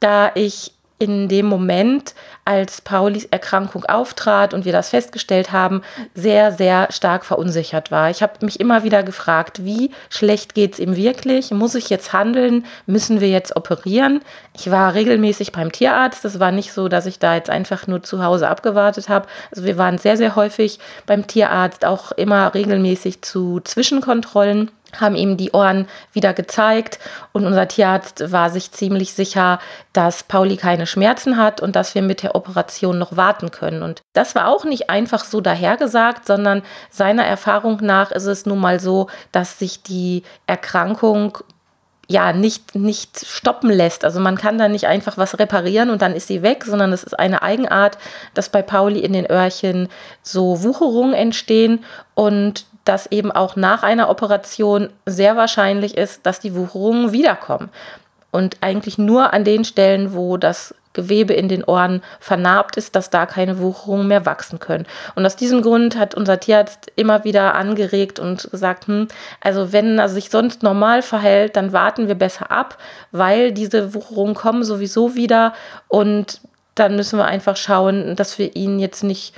da 0.00 0.30
ich 0.34 0.72
in 0.98 1.28
dem 1.28 1.46
Moment, 1.46 2.14
als 2.44 2.80
Paulis 2.80 3.26
Erkrankung 3.26 3.84
auftrat 3.84 4.54
und 4.54 4.64
wir 4.64 4.72
das 4.72 4.88
festgestellt 4.88 5.52
haben, 5.52 5.82
sehr, 6.14 6.50
sehr 6.50 6.88
stark 6.90 7.24
verunsichert 7.24 7.90
war. 7.90 8.10
Ich 8.10 8.22
habe 8.22 8.44
mich 8.44 8.58
immer 8.58 8.82
wieder 8.82 9.02
gefragt, 9.02 9.64
wie 9.64 9.90
schlecht 10.08 10.54
geht 10.54 10.72
es 10.72 10.78
ihm 10.78 10.96
wirklich? 10.96 11.50
Muss 11.50 11.74
ich 11.74 11.90
jetzt 11.90 12.12
handeln? 12.12 12.64
Müssen 12.86 13.20
wir 13.20 13.28
jetzt 13.28 13.54
operieren? 13.54 14.22
Ich 14.54 14.70
war 14.70 14.94
regelmäßig 14.94 15.52
beim 15.52 15.70
Tierarzt. 15.70 16.24
Das 16.24 16.40
war 16.40 16.50
nicht 16.50 16.72
so, 16.72 16.88
dass 16.88 17.06
ich 17.06 17.18
da 17.18 17.34
jetzt 17.34 17.50
einfach 17.50 17.86
nur 17.86 18.02
zu 18.02 18.24
Hause 18.24 18.48
abgewartet 18.48 19.08
habe. 19.08 19.28
Also 19.50 19.64
wir 19.64 19.78
waren 19.78 19.98
sehr, 19.98 20.16
sehr 20.16 20.34
häufig 20.34 20.78
beim 21.06 21.26
Tierarzt, 21.26 21.84
auch 21.84 22.12
immer 22.12 22.54
regelmäßig 22.54 23.22
zu 23.22 23.60
Zwischenkontrollen 23.60 24.70
haben 24.98 25.16
ihm 25.16 25.36
die 25.36 25.52
Ohren 25.52 25.86
wieder 26.12 26.32
gezeigt 26.32 26.98
und 27.32 27.44
unser 27.44 27.68
Tierarzt 27.68 28.32
war 28.32 28.50
sich 28.50 28.72
ziemlich 28.72 29.12
sicher, 29.12 29.58
dass 29.92 30.22
Pauli 30.22 30.56
keine 30.56 30.86
Schmerzen 30.86 31.36
hat 31.36 31.60
und 31.60 31.76
dass 31.76 31.94
wir 31.94 32.02
mit 32.02 32.22
der 32.22 32.34
Operation 32.34 32.98
noch 32.98 33.16
warten 33.16 33.50
können. 33.50 33.82
Und 33.82 34.00
das 34.14 34.34
war 34.34 34.48
auch 34.48 34.64
nicht 34.64 34.90
einfach 34.90 35.24
so 35.24 35.40
dahergesagt, 35.40 36.26
sondern 36.26 36.62
seiner 36.90 37.24
Erfahrung 37.24 37.78
nach 37.82 38.10
ist 38.10 38.26
es 38.26 38.46
nun 38.46 38.58
mal 38.58 38.80
so, 38.80 39.08
dass 39.32 39.58
sich 39.58 39.82
die 39.82 40.22
Erkrankung 40.46 41.38
ja 42.10 42.32
nicht, 42.32 42.74
nicht 42.74 43.26
stoppen 43.26 43.70
lässt. 43.70 44.04
Also 44.04 44.18
man 44.18 44.38
kann 44.38 44.56
da 44.56 44.68
nicht 44.68 44.86
einfach 44.86 45.18
was 45.18 45.38
reparieren 45.38 45.90
und 45.90 46.00
dann 46.00 46.14
ist 46.14 46.26
sie 46.26 46.42
weg, 46.42 46.64
sondern 46.64 46.92
es 46.92 47.04
ist 47.04 47.18
eine 47.18 47.42
Eigenart, 47.42 47.98
dass 48.32 48.48
bei 48.48 48.62
Pauli 48.62 49.00
in 49.00 49.12
den 49.12 49.30
Öhrchen 49.30 49.88
so 50.22 50.62
Wucherungen 50.62 51.12
entstehen 51.12 51.84
und 52.14 52.64
dass 52.88 53.06
eben 53.12 53.30
auch 53.30 53.54
nach 53.54 53.82
einer 53.82 54.08
Operation 54.08 54.88
sehr 55.04 55.36
wahrscheinlich 55.36 55.96
ist, 55.96 56.24
dass 56.24 56.40
die 56.40 56.54
Wucherungen 56.54 57.12
wiederkommen. 57.12 57.68
Und 58.30 58.56
eigentlich 58.62 58.96
nur 58.96 59.32
an 59.32 59.44
den 59.44 59.64
Stellen, 59.64 60.14
wo 60.14 60.38
das 60.38 60.74
Gewebe 60.94 61.34
in 61.34 61.48
den 61.48 61.62
Ohren 61.62 62.02
vernarbt 62.18 62.76
ist, 62.76 62.96
dass 62.96 63.10
da 63.10 63.26
keine 63.26 63.60
Wucherungen 63.60 64.08
mehr 64.08 64.26
wachsen 64.26 64.58
können. 64.58 64.86
Und 65.14 65.24
aus 65.24 65.36
diesem 65.36 65.62
Grund 65.62 65.96
hat 65.96 66.14
unser 66.14 66.40
Tierarzt 66.40 66.90
immer 66.96 67.24
wieder 67.24 67.54
angeregt 67.54 68.18
und 68.18 68.50
gesagt, 68.50 68.86
hm, 68.86 69.06
also 69.40 69.72
wenn 69.72 69.98
er 69.98 70.08
sich 70.08 70.30
sonst 70.30 70.62
normal 70.62 71.02
verhält, 71.02 71.56
dann 71.56 71.72
warten 71.72 72.08
wir 72.08 72.16
besser 72.16 72.50
ab, 72.50 72.78
weil 73.12 73.52
diese 73.52 73.94
Wucherungen 73.94 74.34
kommen 74.34 74.64
sowieso 74.64 75.14
wieder 75.14 75.52
und 75.88 76.40
dann 76.74 76.96
müssen 76.96 77.18
wir 77.18 77.26
einfach 77.26 77.56
schauen, 77.56 78.16
dass 78.16 78.38
wir 78.38 78.56
ihn 78.56 78.78
jetzt 78.78 79.04
nicht 79.04 79.34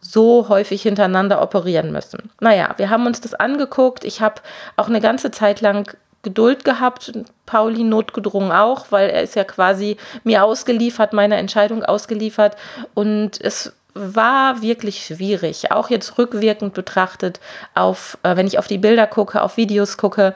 so 0.00 0.48
häufig 0.48 0.82
hintereinander 0.82 1.42
operieren 1.42 1.92
müssen. 1.92 2.30
Naja, 2.40 2.74
wir 2.76 2.90
haben 2.90 3.06
uns 3.06 3.20
das 3.20 3.34
angeguckt. 3.34 4.04
Ich 4.04 4.20
habe 4.20 4.36
auch 4.76 4.88
eine 4.88 5.00
ganze 5.00 5.30
Zeit 5.30 5.60
lang 5.60 5.90
Geduld 6.22 6.64
gehabt, 6.64 7.12
Pauli 7.46 7.84
notgedrungen 7.84 8.50
auch, 8.50 8.86
weil 8.90 9.08
er 9.08 9.22
ist 9.22 9.36
ja 9.36 9.44
quasi 9.44 9.96
mir 10.24 10.44
ausgeliefert, 10.44 11.12
meiner 11.12 11.36
Entscheidung 11.36 11.84
ausgeliefert 11.84 12.56
und 12.94 13.40
es 13.40 13.72
war 13.94 14.60
wirklich 14.60 15.04
schwierig, 15.04 15.70
auch 15.70 15.90
jetzt 15.90 16.18
rückwirkend 16.18 16.74
betrachtet, 16.74 17.40
auf, 17.74 18.18
äh, 18.24 18.36
wenn 18.36 18.46
ich 18.46 18.58
auf 18.58 18.66
die 18.66 18.78
Bilder 18.78 19.06
gucke, 19.06 19.42
auf 19.42 19.56
Videos 19.56 19.96
gucke, 19.96 20.34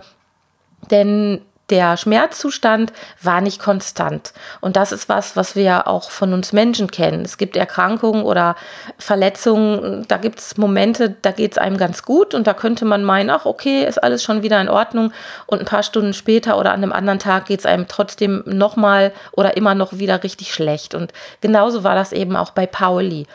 denn 0.91 1.43
der 1.71 1.97
Schmerzzustand 1.97 2.93
war 3.23 3.41
nicht 3.41 3.61
konstant. 3.61 4.33
Und 4.61 4.77
das 4.77 4.93
ist 4.93 5.09
was, 5.09 5.37
was 5.37 5.57
wir 5.57 5.89
auch 5.89 6.11
von 6.11 6.35
uns 6.35 6.53
Menschen 6.53 6.91
kennen. 6.91 7.25
Es 7.25 7.39
gibt 7.39 7.57
Erkrankungen 7.57 8.25
oder 8.25 8.57
Verletzungen, 8.99 10.05
da 10.09 10.19
gibt 10.19 10.41
es 10.41 10.57
Momente, 10.57 11.17
da 11.23 11.31
geht 11.31 11.53
es 11.53 11.59
einem 11.59 11.79
ganz 11.79 12.03
gut 12.03 12.35
und 12.35 12.47
da 12.47 12.53
könnte 12.53 12.85
man 12.85 13.05
meinen, 13.05 13.31
ach 13.31 13.47
okay, 13.47 13.85
ist 13.85 14.03
alles 14.03 14.23
schon 14.23 14.43
wieder 14.43 14.61
in 14.61 14.69
Ordnung. 14.69 15.13
Und 15.47 15.61
ein 15.61 15.67
paar 15.67 15.83
Stunden 15.83 16.13
später 16.13 16.59
oder 16.59 16.73
an 16.73 16.83
einem 16.83 16.93
anderen 16.93 17.19
Tag 17.19 17.47
geht 17.47 17.61
es 17.61 17.67
einem 17.67 17.89
trotzdem 17.89 18.43
nochmal 18.45 19.13
oder 19.33 19.57
immer 19.57 19.75
noch 19.75 19.95
wieder 19.95 20.23
richtig 20.23 20.53
schlecht. 20.53 20.95
Und 20.95 21.13
genauso 21.41 21.85
war 21.85 21.95
das 21.95 22.13
eben 22.13 22.37
auch 22.37 22.51
bei 22.51 22.67
Pauli. 22.67 23.27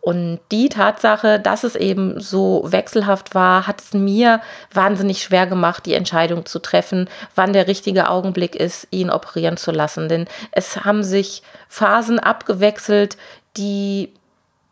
Und 0.00 0.40
die 0.50 0.70
Tatsache, 0.70 1.38
dass 1.38 1.62
es 1.62 1.76
eben 1.76 2.20
so 2.20 2.62
wechselhaft 2.64 3.34
war, 3.34 3.66
hat 3.66 3.82
es 3.82 3.92
mir 3.92 4.40
wahnsinnig 4.72 5.22
schwer 5.22 5.46
gemacht, 5.46 5.84
die 5.84 5.94
Entscheidung 5.94 6.46
zu 6.46 6.58
treffen, 6.58 7.08
wann 7.34 7.52
der 7.52 7.66
richtige 7.66 8.08
Augenblick 8.08 8.56
ist, 8.56 8.88
ihn 8.90 9.10
operieren 9.10 9.58
zu 9.58 9.72
lassen. 9.72 10.08
Denn 10.08 10.26
es 10.52 10.84
haben 10.84 11.04
sich 11.04 11.42
Phasen 11.68 12.18
abgewechselt, 12.18 13.18
die 13.58 14.12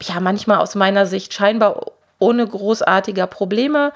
ja 0.03 0.21
manchmal 0.21 0.59
aus 0.59 0.75
meiner 0.75 1.05
Sicht 1.05 1.35
scheinbar 1.35 1.85
ohne 2.19 2.47
großartiger 2.47 3.27
Probleme 3.27 3.93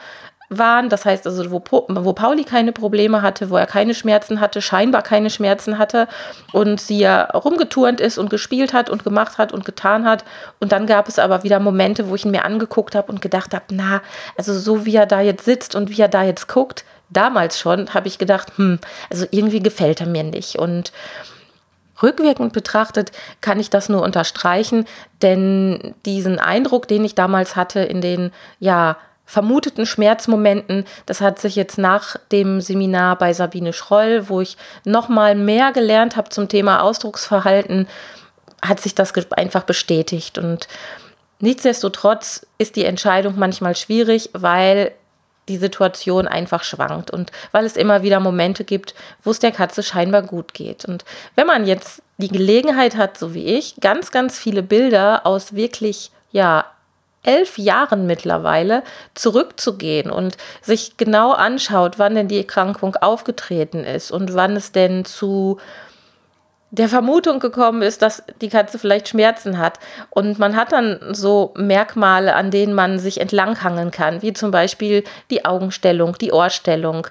waren. 0.58 0.88
Das 0.88 1.04
heißt 1.04 1.26
also, 1.26 1.50
wo, 1.50 1.62
wo 1.88 2.12
Pauli 2.12 2.44
keine 2.44 2.72
Probleme 2.72 3.22
hatte, 3.22 3.50
wo 3.50 3.56
er 3.56 3.66
keine 3.66 3.94
Schmerzen 3.94 4.40
hatte, 4.40 4.62
scheinbar 4.62 5.02
keine 5.02 5.30
Schmerzen 5.30 5.78
hatte 5.78 6.08
und 6.52 6.80
sie 6.80 6.98
ja 6.98 7.24
rumgeturnt 7.24 8.00
ist 8.00 8.18
und 8.18 8.30
gespielt 8.30 8.72
hat 8.72 8.90
und 8.90 9.04
gemacht 9.04 9.38
hat 9.38 9.52
und 9.52 9.64
getan 9.64 10.06
hat. 10.06 10.24
Und 10.60 10.72
dann 10.72 10.86
gab 10.86 11.08
es 11.08 11.18
aber 11.18 11.42
wieder 11.42 11.60
Momente, 11.60 12.08
wo 12.08 12.14
ich 12.14 12.24
ihn 12.24 12.30
mir 12.30 12.44
angeguckt 12.44 12.94
habe 12.94 13.10
und 13.10 13.20
gedacht 13.20 13.54
habe, 13.54 13.64
na, 13.70 14.02
also 14.36 14.52
so 14.52 14.84
wie 14.86 14.96
er 14.96 15.06
da 15.06 15.20
jetzt 15.20 15.44
sitzt 15.44 15.74
und 15.74 15.90
wie 15.90 16.00
er 16.00 16.08
da 16.08 16.22
jetzt 16.22 16.48
guckt, 16.48 16.84
damals 17.10 17.58
schon, 17.58 17.92
habe 17.94 18.08
ich 18.08 18.18
gedacht, 18.18 18.52
hm, 18.56 18.78
also 19.10 19.26
irgendwie 19.30 19.60
gefällt 19.60 20.00
er 20.00 20.06
mir 20.06 20.24
nicht. 20.24 20.56
Und 20.58 20.92
Rückwirkend 22.02 22.52
betrachtet 22.52 23.12
kann 23.40 23.60
ich 23.60 23.70
das 23.70 23.88
nur 23.88 24.02
unterstreichen, 24.02 24.86
denn 25.20 25.94
diesen 26.04 26.38
Eindruck, 26.38 26.88
den 26.88 27.04
ich 27.04 27.14
damals 27.14 27.54
hatte 27.54 27.80
in 27.80 28.00
den 28.00 28.32
ja 28.58 28.96
vermuteten 29.32 29.86
Schmerzmomenten. 29.86 30.84
Das 31.06 31.22
hat 31.22 31.38
sich 31.38 31.56
jetzt 31.56 31.78
nach 31.78 32.16
dem 32.32 32.60
Seminar 32.60 33.16
bei 33.16 33.32
Sabine 33.32 33.72
Schroll, 33.72 34.28
wo 34.28 34.42
ich 34.42 34.58
noch 34.84 35.08
mal 35.08 35.34
mehr 35.34 35.72
gelernt 35.72 36.18
habe 36.18 36.28
zum 36.28 36.50
Thema 36.50 36.82
Ausdrucksverhalten, 36.82 37.88
hat 38.60 38.80
sich 38.80 38.94
das 38.94 39.14
einfach 39.30 39.62
bestätigt. 39.62 40.36
Und 40.36 40.68
nichtsdestotrotz 41.40 42.46
ist 42.58 42.76
die 42.76 42.84
Entscheidung 42.84 43.38
manchmal 43.38 43.74
schwierig, 43.74 44.28
weil 44.34 44.92
die 45.48 45.56
Situation 45.56 46.28
einfach 46.28 46.62
schwankt 46.62 47.10
und 47.10 47.32
weil 47.52 47.64
es 47.64 47.76
immer 47.76 48.02
wieder 48.02 48.20
Momente 48.20 48.64
gibt, 48.64 48.94
wo 49.24 49.30
es 49.30 49.38
der 49.38 49.50
Katze 49.50 49.82
scheinbar 49.82 50.22
gut 50.22 50.52
geht. 50.52 50.84
Und 50.84 51.06
wenn 51.36 51.46
man 51.46 51.66
jetzt 51.66 52.02
die 52.18 52.28
Gelegenheit 52.28 52.96
hat, 52.96 53.16
so 53.16 53.32
wie 53.32 53.46
ich, 53.46 53.76
ganz, 53.80 54.10
ganz 54.10 54.38
viele 54.38 54.62
Bilder 54.62 55.24
aus 55.24 55.54
wirklich 55.54 56.10
ja 56.32 56.66
elf 57.22 57.58
Jahren 57.58 58.06
mittlerweile 58.06 58.82
zurückzugehen 59.14 60.10
und 60.10 60.36
sich 60.60 60.96
genau 60.96 61.32
anschaut, 61.32 61.98
wann 61.98 62.14
denn 62.14 62.28
die 62.28 62.38
Erkrankung 62.38 62.96
aufgetreten 62.96 63.84
ist 63.84 64.10
und 64.10 64.34
wann 64.34 64.56
es 64.56 64.72
denn 64.72 65.04
zu 65.04 65.58
der 66.72 66.88
Vermutung 66.88 67.38
gekommen 67.38 67.82
ist, 67.82 68.00
dass 68.00 68.24
die 68.40 68.48
Katze 68.48 68.78
vielleicht 68.78 69.08
Schmerzen 69.08 69.58
hat. 69.58 69.78
Und 70.08 70.38
man 70.38 70.56
hat 70.56 70.72
dann 70.72 70.98
so 71.10 71.52
Merkmale, 71.54 72.34
an 72.34 72.50
denen 72.50 72.72
man 72.72 72.98
sich 72.98 73.20
entlanghangeln 73.20 73.90
kann, 73.90 74.22
wie 74.22 74.32
zum 74.32 74.50
Beispiel 74.50 75.04
die 75.30 75.44
Augenstellung, 75.44 76.16
die 76.18 76.32
Ohrstellung, 76.32 77.06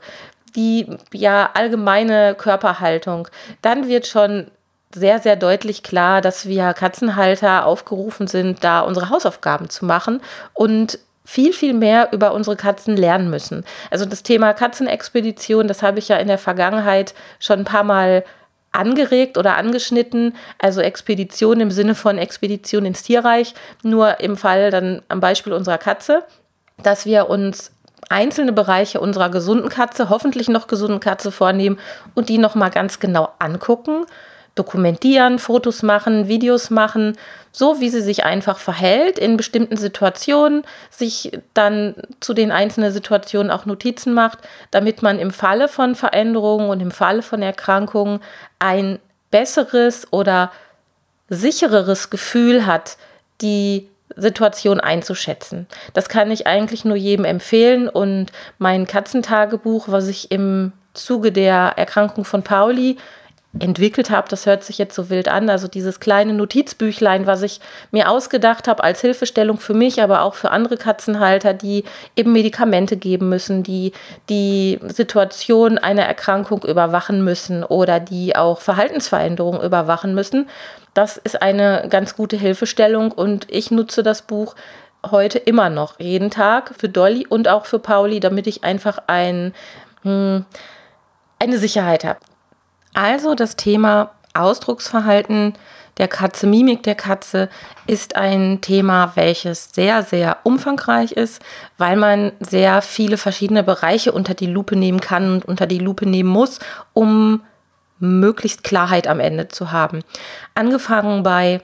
die 0.56 0.88
ja 1.14 1.52
allgemeine 1.54 2.34
Körperhaltung. 2.34 3.28
Dann 3.62 3.88
wird 3.88 4.08
schon 4.08 4.50
sehr, 4.96 5.20
sehr 5.20 5.36
deutlich 5.36 5.84
klar, 5.84 6.22
dass 6.22 6.48
wir 6.48 6.74
Katzenhalter 6.74 7.66
aufgerufen 7.66 8.28
sind, 8.28 8.64
da 8.64 8.82
unsere 8.82 9.10
Hausaufgaben 9.10 9.70
zu 9.70 9.86
machen 9.86 10.22
und 10.54 11.00
viel, 11.24 11.54
viel 11.54 11.74
mehr 11.74 12.10
über 12.12 12.34
unsere 12.34 12.56
Katzen 12.56 12.98
lernen 12.98 13.30
müssen. 13.30 13.64
Also 13.90 14.06
das 14.06 14.24
Thema 14.24 14.54
Katzenexpedition, 14.54 15.68
das 15.68 15.82
habe 15.84 16.00
ich 16.00 16.08
ja 16.08 16.18
in 16.18 16.28
der 16.28 16.38
Vergangenheit 16.38 17.14
schon 17.40 17.60
ein 17.60 17.66
paar 17.66 17.84
Mal 17.84 18.24
angeregt 18.72 19.38
oder 19.38 19.58
angeschnitten, 19.58 20.36
also 20.60 20.82
Expedition 20.82 21.60
im 21.60 21.72
Sinne 21.72 21.96
von 21.96 22.18
Expedition 22.18 22.86
ins 22.86 23.04
Tierreich, 23.04 23.54
nur 23.84 24.20
im 24.20 24.38
Fall 24.38 24.72
dann 24.72 25.02
am 25.10 25.20
Beispiel 25.20 25.54
unserer 25.54 25.78
Katze, 25.78 26.24
dass 26.82 27.06
wir 27.06 27.30
uns 27.30 27.72
einzelne 28.10 28.52
Bereiche 28.52 29.00
unserer 29.00 29.30
gesunden 29.30 29.70
Katze, 29.70 30.10
hoffentlich 30.10 30.50
noch 30.50 30.68
gesunden 30.68 31.00
Katze 31.00 31.32
vornehmen 31.32 31.80
und 32.14 32.30
die 32.30 32.38
nochmal 32.38 32.72
ganz 32.72 33.00
genau 33.00 33.30
angucken 33.40 34.06
dokumentieren, 34.56 35.40
Fotos 35.40 35.82
machen, 35.82 36.28
Videos 36.28 36.70
machen, 36.70 37.18
so 37.52 37.80
wie 37.80 37.90
sie 37.90 38.02
sich 38.02 38.26
einfach 38.26 38.58
verhält 38.58 39.18
in 39.18 39.38
bestimmten 39.38 39.78
Situationen, 39.78 40.64
sich 40.90 41.32
dann 41.54 41.96
zu 42.20 42.34
den 42.34 42.52
einzelnen 42.52 42.92
Situationen 42.92 43.52
auch 43.52 43.66
Notizen 43.66 44.14
macht, 44.14 44.40
damit 44.72 45.02
man 45.02 45.20
im 45.20 45.32
Falle 45.32 45.68
von 45.68 45.96
Veränderungen 45.96 46.70
und 46.70 46.82
im 46.82 46.92
Falle 46.92 47.22
von 47.22 47.42
Erkrankungen 47.42 48.20
ein 48.60 49.00
besseres 49.32 50.12
oder 50.12 50.52
sichereres 51.30 52.10
Gefühl 52.10 52.66
hat, 52.66 52.98
die 53.42 53.88
Situation 54.18 54.82
einzuschätzen. 54.82 55.68
Das 55.94 56.10
kann 56.10 56.32
ich 56.32 56.46
eigentlich 56.46 56.84
nur 56.84 56.98
jedem 56.98 57.24
empfehlen 57.24 57.88
und 57.88 58.28
mein 58.58 58.86
Katzentagebuch, 58.86 59.88
was 59.88 60.08
ich 60.08 60.32
im 60.32 60.74
Zuge 60.94 61.32
der 61.32 61.74
Erkrankung 61.78 62.26
von 62.26 62.44
Pauli 62.44 62.98
entwickelt 63.60 64.10
habe, 64.10 64.30
das 64.30 64.46
hört 64.46 64.64
sich 64.64 64.78
jetzt 64.78 64.96
so 64.96 65.10
wild 65.10 65.28
an, 65.28 65.50
also 65.50 65.68
dieses 65.68 66.00
kleine 66.00 66.34
Notizbüchlein, 66.34 67.28
was 67.28 67.42
ich 67.42 67.60
mir 67.92 68.10
ausgedacht 68.10 68.68
habe 68.68 68.84
als 68.84 69.02
Hilfestellung 69.02 69.60
für 69.60 69.74
mich, 69.74 70.02
aber 70.02 70.22
auch 70.22 70.36
für 70.36 70.52
andere 70.52 70.78
Katzenhalter, 70.78 71.54
die 71.54 71.84
eben 72.16 72.32
Medikamente 72.32 72.96
geben 72.96 73.28
müssen, 73.28 73.62
die 73.64 73.92
die 74.30 74.80
Situation 74.88 75.78
einer 75.78 76.04
Erkrankung 76.04 76.64
überwachen 76.64 77.26
müssen 77.26 77.66
oder 77.66 78.00
die 78.00 78.38
auch 78.38 78.62
Verhaltensveränderungen 78.62 79.62
überwachen 79.62 80.16
müssen. 80.16 80.48
Das 80.94 81.18
ist 81.18 81.42
eine 81.42 81.88
ganz 81.90 82.16
gute 82.16 82.38
Hilfestellung 82.38 83.12
und 83.12 83.48
ich 83.50 83.70
nutze 83.70 84.02
das 84.02 84.22
Buch 84.22 84.56
heute 85.10 85.40
immer 85.40 85.70
noch, 85.70 86.00
jeden 86.00 86.30
Tag 86.30 86.74
für 86.78 86.88
Dolly 86.88 87.26
und 87.28 87.50
auch 87.50 87.66
für 87.66 87.80
Pauli, 87.80 88.22
damit 88.22 88.48
ich 88.48 88.64
einfach 88.64 89.00
ein, 89.08 89.54
hm, 90.04 90.46
eine 91.40 91.58
Sicherheit 91.58 92.06
habe. 92.06 92.20
Also 92.94 93.36
das 93.36 93.56
Thema 93.56 94.12
Ausdrucksverhalten 94.34 95.54
der 95.98 96.08
Katze, 96.08 96.48
Mimik 96.48 96.84
der 96.84 96.96
Katze 96.96 97.50
ist 97.86 98.16
ein 98.16 98.62
Thema, 98.62 99.12
welches 99.16 99.70
sehr, 99.74 100.04
sehr 100.04 100.38
umfangreich 100.44 101.12
ist, 101.12 101.42
weil 101.78 101.96
man 101.96 102.32
sehr 102.40 102.82
viele 102.82 103.18
verschiedene 103.18 103.64
Bereiche 103.64 104.12
unter 104.12 104.34
die 104.34 104.48
Lupe 104.48 104.76
nehmen 104.76 105.02
kann 105.02 105.34
und 105.34 105.46
unter 105.46 105.68
die 105.68 105.80
Lupe 105.80 106.06
nehmen 106.06 106.30
muss, 106.30 106.60
um 106.94 107.42
möglichst 108.00 108.64
Klarheit 108.64 109.08
am 109.08 109.20
Ende 109.20 109.48
zu 109.50 109.72
haben. 109.72 110.02
Angefangen 110.56 111.24
bei 111.24 111.62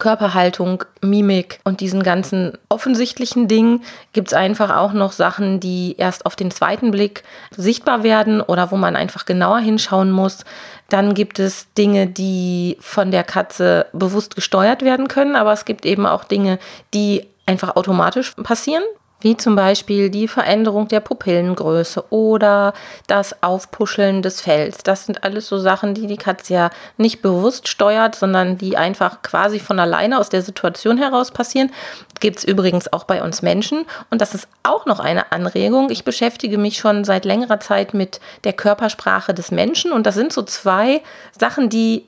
Körperhaltung, 0.00 0.82
Mimik 1.00 1.60
und 1.62 1.80
diesen 1.80 2.02
ganzen 2.02 2.58
offensichtlichen 2.68 3.46
Dingen 3.46 3.84
gibt 4.12 4.28
es 4.28 4.34
einfach 4.34 4.76
auch 4.76 4.92
noch 4.92 5.12
Sachen, 5.12 5.60
die 5.60 5.94
erst 5.96 6.26
auf 6.26 6.34
den 6.34 6.50
zweiten 6.50 6.90
Blick 6.90 7.22
sichtbar 7.56 8.02
werden 8.02 8.40
oder 8.40 8.72
wo 8.72 8.76
man 8.76 8.96
einfach 8.96 9.26
genauer 9.26 9.60
hinschauen 9.60 10.10
muss. 10.10 10.44
Dann 10.88 11.14
gibt 11.14 11.38
es 11.38 11.72
Dinge, 11.74 12.08
die 12.08 12.76
von 12.80 13.12
der 13.12 13.22
Katze 13.22 13.86
bewusst 13.92 14.34
gesteuert 14.34 14.82
werden 14.82 15.06
können, 15.06 15.36
aber 15.36 15.52
es 15.52 15.64
gibt 15.64 15.86
eben 15.86 16.04
auch 16.06 16.24
Dinge, 16.24 16.58
die 16.92 17.28
einfach 17.46 17.76
automatisch 17.76 18.32
passieren. 18.42 18.82
Wie 19.20 19.36
zum 19.36 19.56
Beispiel 19.56 20.10
die 20.10 20.28
Veränderung 20.28 20.88
der 20.88 21.00
Pupillengröße 21.00 22.04
oder 22.10 22.72
das 23.06 23.42
Aufpuscheln 23.42 24.22
des 24.22 24.40
Fells. 24.40 24.78
Das 24.78 25.06
sind 25.06 25.24
alles 25.24 25.48
so 25.48 25.58
Sachen, 25.58 25.94
die 25.94 26.06
die 26.06 26.16
Katze 26.16 26.54
ja 26.54 26.70
nicht 26.96 27.22
bewusst 27.22 27.68
steuert, 27.68 28.14
sondern 28.14 28.58
die 28.58 28.76
einfach 28.76 29.22
quasi 29.22 29.58
von 29.58 29.78
alleine 29.78 30.18
aus 30.18 30.28
der 30.28 30.42
Situation 30.42 30.98
heraus 30.98 31.30
passieren. 31.30 31.70
Gibt 32.20 32.38
es 32.38 32.44
übrigens 32.44 32.92
auch 32.92 33.04
bei 33.04 33.22
uns 33.22 33.42
Menschen. 33.42 33.86
Und 34.10 34.20
das 34.20 34.34
ist 34.34 34.48
auch 34.62 34.86
noch 34.86 35.00
eine 35.00 35.32
Anregung. 35.32 35.90
Ich 35.90 36.04
beschäftige 36.04 36.58
mich 36.58 36.78
schon 36.78 37.04
seit 37.04 37.24
längerer 37.24 37.60
Zeit 37.60 37.94
mit 37.94 38.20
der 38.44 38.52
Körpersprache 38.52 39.32
des 39.32 39.50
Menschen. 39.50 39.92
Und 39.92 40.06
das 40.06 40.14
sind 40.14 40.32
so 40.32 40.42
zwei 40.42 41.02
Sachen, 41.38 41.70
die 41.70 42.04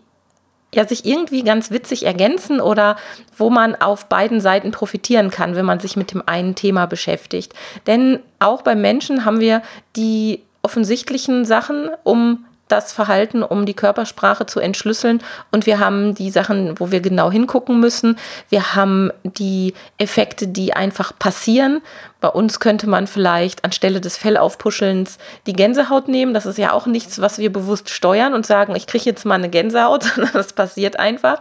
ja 0.75 0.87
sich 0.87 1.05
irgendwie 1.05 1.43
ganz 1.43 1.71
witzig 1.71 2.07
ergänzen 2.07 2.61
oder 2.61 2.97
wo 3.37 3.50
man 3.50 3.75
auf 3.75 4.07
beiden 4.07 4.41
Seiten 4.41 4.71
profitieren 4.71 5.31
kann, 5.31 5.55
wenn 5.55 5.67
man 5.67 5.81
sich 5.81 5.97
mit 5.97 6.12
dem 6.12 6.23
einen 6.26 6.55
Thema 6.55 6.87
beschäftigt. 6.87 7.55
Denn 7.87 8.21
auch 8.38 8.62
beim 8.62 8.81
Menschen 8.81 9.25
haben 9.25 9.41
wir 9.41 9.62
die 9.97 10.43
offensichtlichen 10.62 11.45
Sachen, 11.45 11.91
um 12.05 12.45
das 12.73 12.93
Verhalten, 12.93 13.43
um 13.43 13.67
die 13.67 13.75
Körpersprache 13.75 14.47
zu 14.47 14.59
entschlüsseln. 14.59 15.23
Und 15.50 15.67
wir 15.67 15.79
haben 15.79 16.14
die 16.14 16.31
Sachen, 16.31 16.81
wo 16.81 16.91
wir 16.91 17.00
genau 17.00 17.31
hingucken 17.31 17.79
müssen. 17.79 18.19
Wir 18.49 18.75
haben 18.75 19.11
die 19.23 19.75
Effekte, 19.99 20.49
die 20.49 20.73
einfach 20.73 21.12
passieren. 21.19 21.83
Bei 22.23 22.29
uns 22.29 22.61
könnte 22.61 22.88
man 22.88 23.07
vielleicht 23.07 23.64
anstelle 23.64 24.00
des 24.00 24.17
Fellaufpuschelns 24.17 25.19
die 25.47 25.52
Gänsehaut 25.52 26.09
nehmen. 26.09 26.35
Das 26.35 26.47
ist 26.47 26.57
ja 26.57 26.73
auch 26.73 26.87
nichts, 26.87 27.21
was 27.21 27.38
wir 27.38 27.52
bewusst 27.52 27.91
steuern 27.91 28.33
und 28.33 28.47
sagen, 28.47 28.75
ich 28.75 28.87
kriege 28.87 29.05
jetzt 29.05 29.26
mal 29.26 29.35
eine 29.35 29.50
Gänsehaut, 29.50 30.02
sondern 30.14 30.33
das 30.33 30.52
passiert 30.55 30.99
einfach. 30.99 31.41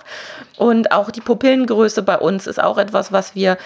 Und 0.57 0.91
auch 0.91 1.11
die 1.11 1.21
Pupillengröße 1.21 2.01
bei 2.01 2.17
uns 2.17 2.45
ist 2.45 2.61
auch 2.61 2.77
etwas, 2.77 3.11
was 3.11 3.35
wir, 3.35 3.57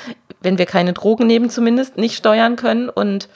wenn 0.41 0.57
wir 0.57 0.65
keine 0.65 0.93
Drogen 0.93 1.25
nehmen 1.25 1.49
zumindest, 1.49 1.97
nicht 1.97 2.15
steuern 2.15 2.57
können. 2.57 2.89
Und 2.89 3.27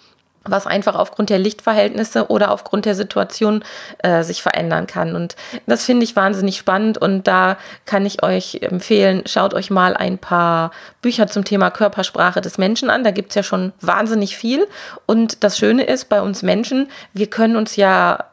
was 0.44 0.68
einfach 0.68 0.96
aufgrund 0.96 1.30
der 1.30 1.40
Lichtverhältnisse 1.40 2.30
oder 2.30 2.52
aufgrund 2.52 2.86
der 2.86 2.96
Situation 2.96 3.64
äh, 4.00 4.24
sich 4.24 4.42
verändern 4.42 4.88
kann. 4.88 5.16
Und 5.16 5.36
das 5.68 5.86
finde 5.86 6.04
ich 6.04 6.16
wahnsinnig 6.16 6.58
spannend 6.58 6.98
und 6.98 7.28
da 7.28 7.58
kann 7.86 8.06
ich 8.06 8.24
euch 8.24 8.60
empfehlen, 8.62 9.24
schaut 9.26 9.54
euch 9.54 9.70
mal 9.70 9.96
ein 9.96 10.18
paar 10.18 10.72
Bücher 11.02 11.28
zum 11.28 11.44
Thema 11.44 11.70
Körpersprache 11.72 12.42
des 12.42 12.58
Menschen 12.58 12.90
an. 12.90 13.04
Da 13.04 13.12
gibt 13.12 13.30
es 13.30 13.36
ja 13.36 13.44
schon 13.44 13.74
wahnsinnig 13.82 14.38
viel. 14.38 14.68
Und 15.06 15.44
das 15.44 15.58
Schöne 15.58 15.84
ist, 15.84 16.10
bei 16.10 16.22
uns 16.22 16.42
Menschen, 16.42 16.90
wir 17.14 17.28
können 17.28 17.56
uns 17.56 17.76
ja 17.76 18.26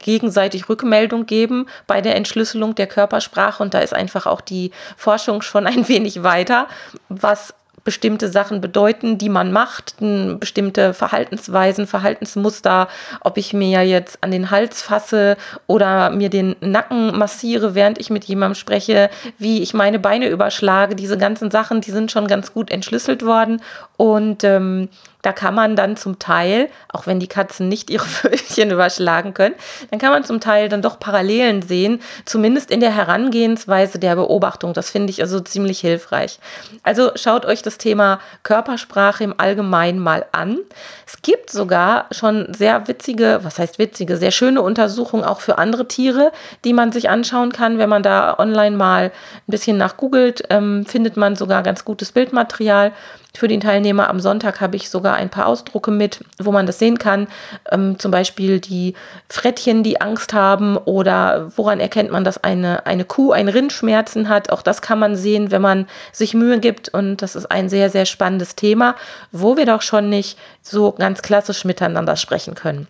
gegenseitig 0.00 0.68
Rückmeldung 0.68 1.26
geben 1.26 1.66
bei 1.86 2.00
der 2.00 2.16
Entschlüsselung 2.16 2.74
der 2.74 2.86
Körpersprache 2.86 3.62
und 3.62 3.74
da 3.74 3.80
ist 3.80 3.94
einfach 3.94 4.26
auch 4.26 4.40
die 4.40 4.72
Forschung 4.96 5.42
schon 5.42 5.66
ein 5.66 5.88
wenig 5.88 6.22
weiter, 6.22 6.66
was 7.08 7.54
bestimmte 7.84 8.28
Sachen 8.28 8.60
bedeuten, 8.60 9.18
die 9.18 9.28
man 9.28 9.52
macht, 9.52 9.94
bestimmte 10.38 10.94
Verhaltensweisen, 10.94 11.86
Verhaltensmuster, 11.86 12.88
ob 13.20 13.38
ich 13.38 13.52
mir 13.52 13.68
ja 13.68 13.82
jetzt 13.82 14.22
an 14.22 14.30
den 14.30 14.50
Hals 14.50 14.82
fasse 14.82 15.36
oder 15.66 16.10
mir 16.10 16.30
den 16.30 16.56
Nacken 16.60 17.16
massiere, 17.16 17.74
während 17.74 17.98
ich 17.98 18.10
mit 18.10 18.24
jemandem 18.24 18.54
spreche, 18.54 19.10
wie 19.38 19.62
ich 19.62 19.74
meine 19.74 19.98
Beine 19.98 20.28
überschlage, 20.28 20.94
diese 20.94 21.18
ganzen 21.18 21.50
Sachen, 21.50 21.80
die 21.80 21.90
sind 21.90 22.10
schon 22.10 22.26
ganz 22.26 22.52
gut 22.52 22.70
entschlüsselt 22.70 23.24
worden. 23.24 23.62
Und 23.96 24.44
ähm, 24.44 24.88
da 25.22 25.32
kann 25.32 25.54
man 25.54 25.76
dann 25.76 25.96
zum 25.96 26.18
Teil, 26.18 26.68
auch 26.92 27.06
wenn 27.06 27.20
die 27.20 27.26
Katzen 27.26 27.68
nicht 27.68 27.90
ihre 27.90 28.04
Fötchen 28.06 28.70
überschlagen 28.70 29.34
können, 29.34 29.54
dann 29.90 29.98
kann 29.98 30.10
man 30.10 30.24
zum 30.24 30.40
Teil 30.40 30.68
dann 30.68 30.82
doch 30.82 30.98
Parallelen 30.98 31.62
sehen, 31.62 32.00
zumindest 32.24 32.70
in 32.70 32.80
der 32.80 32.94
Herangehensweise 32.94 33.98
der 33.98 34.16
Beobachtung. 34.16 34.72
Das 34.72 34.90
finde 34.90 35.10
ich 35.10 35.20
also 35.20 35.40
ziemlich 35.40 35.80
hilfreich. 35.80 36.38
Also 36.82 37.10
schaut 37.16 37.44
euch 37.44 37.62
das 37.62 37.78
Thema 37.78 38.20
Körpersprache 38.42 39.24
im 39.24 39.34
Allgemeinen 39.36 39.98
mal 39.98 40.26
an. 40.32 40.58
Es 41.06 41.22
gibt 41.22 41.50
sogar 41.50 42.06
schon 42.10 42.52
sehr 42.54 42.88
witzige, 42.88 43.40
was 43.42 43.58
heißt 43.58 43.78
witzige, 43.78 44.16
sehr 44.16 44.30
schöne 44.30 44.62
Untersuchungen 44.62 45.24
auch 45.24 45.40
für 45.40 45.58
andere 45.58 45.88
Tiere, 45.88 46.32
die 46.64 46.72
man 46.72 46.92
sich 46.92 47.10
anschauen 47.10 47.52
kann. 47.52 47.78
Wenn 47.78 47.88
man 47.88 48.02
da 48.02 48.38
online 48.38 48.76
mal 48.76 49.04
ein 49.04 49.50
bisschen 49.50 49.76
nach 49.76 49.96
googelt, 49.96 50.44
ähm, 50.50 50.86
findet 50.86 51.16
man 51.16 51.36
sogar 51.36 51.62
ganz 51.62 51.84
gutes 51.84 52.12
Bildmaterial. 52.12 52.92
Für 53.34 53.48
den 53.48 53.60
Teilnehmer 53.60 54.08
am 54.08 54.18
Sonntag 54.20 54.60
habe 54.60 54.76
ich 54.76 54.90
sogar 54.90 55.14
ein 55.14 55.30
paar 55.30 55.46
Ausdrucke 55.46 55.90
mit, 55.90 56.24
wo 56.38 56.50
man 56.50 56.66
das 56.66 56.78
sehen 56.78 56.98
kann. 56.98 57.28
Ähm, 57.70 57.98
zum 57.98 58.10
Beispiel 58.10 58.60
die 58.60 58.94
Frettchen, 59.28 59.82
die 59.82 60.00
Angst 60.00 60.32
haben 60.34 60.76
oder 60.76 61.52
woran 61.56 61.80
erkennt 61.80 62.10
man, 62.10 62.24
dass 62.24 62.42
eine, 62.42 62.86
eine 62.86 63.04
Kuh 63.04 63.32
ein 63.32 63.48
Rindschmerzen 63.48 64.28
hat. 64.28 64.50
Auch 64.50 64.62
das 64.62 64.82
kann 64.82 64.98
man 64.98 65.16
sehen, 65.16 65.50
wenn 65.50 65.62
man 65.62 65.86
sich 66.12 66.34
Mühe 66.34 66.58
gibt. 66.58 66.88
Und 66.88 67.18
das 67.18 67.36
ist 67.36 67.50
ein 67.50 67.68
sehr, 67.68 67.88
sehr 67.88 68.04
spannendes 68.04 68.56
Thema, 68.56 68.96
wo 69.30 69.56
wir 69.56 69.66
doch 69.66 69.82
schon 69.82 70.08
nicht 70.08 70.36
so 70.62 70.92
ganz 70.92 71.22
klassisch 71.22 71.64
miteinander 71.64 72.16
sprechen 72.16 72.54
können. 72.54 72.88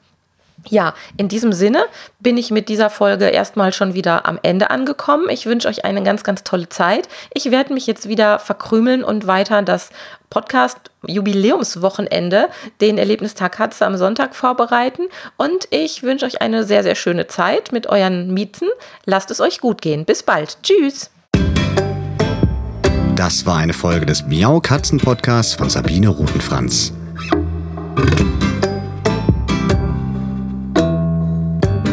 Ja, 0.68 0.94
in 1.16 1.28
diesem 1.28 1.52
Sinne 1.52 1.84
bin 2.20 2.36
ich 2.36 2.50
mit 2.50 2.68
dieser 2.68 2.90
Folge 2.90 3.26
erstmal 3.26 3.72
schon 3.72 3.94
wieder 3.94 4.26
am 4.26 4.38
Ende 4.42 4.70
angekommen. 4.70 5.28
Ich 5.30 5.46
wünsche 5.46 5.68
euch 5.68 5.84
eine 5.84 6.02
ganz, 6.02 6.22
ganz 6.22 6.44
tolle 6.44 6.68
Zeit. 6.68 7.08
Ich 7.32 7.50
werde 7.50 7.72
mich 7.72 7.86
jetzt 7.86 8.08
wieder 8.08 8.38
verkrümeln 8.38 9.02
und 9.02 9.26
weiter 9.26 9.62
das 9.62 9.90
Podcast 10.28 10.78
Jubiläumswochenende, 11.06 12.48
den 12.80 12.98
Erlebnistag 12.98 13.52
Katze 13.52 13.86
am 13.86 13.96
Sonntag 13.96 14.34
vorbereiten. 14.34 15.04
Und 15.36 15.66
ich 15.70 16.02
wünsche 16.02 16.26
euch 16.26 16.42
eine 16.42 16.64
sehr, 16.64 16.82
sehr 16.82 16.94
schöne 16.94 17.26
Zeit 17.26 17.72
mit 17.72 17.86
euren 17.86 18.32
Miezen. 18.32 18.68
Lasst 19.06 19.30
es 19.30 19.40
euch 19.40 19.60
gut 19.60 19.80
gehen. 19.82 20.04
Bis 20.04 20.22
bald. 20.22 20.58
Tschüss. 20.62 21.10
Das 23.16 23.44
war 23.44 23.56
eine 23.56 23.72
Folge 23.72 24.06
des 24.06 24.24
Miau 24.26 24.60
Katzen 24.60 24.98
Podcasts 24.98 25.54
von 25.54 25.68
Sabine 25.68 26.08
Rutenfranz. 26.08 26.92